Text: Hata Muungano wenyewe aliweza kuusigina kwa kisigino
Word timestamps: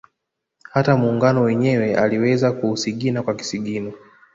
Hata 0.71 0.97
Muungano 0.97 1.41
wenyewe 1.41 1.95
aliweza 1.97 2.51
kuusigina 2.51 3.23
kwa 3.23 3.35
kisigino 3.35 3.93